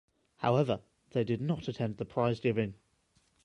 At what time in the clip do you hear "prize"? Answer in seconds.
2.05-2.39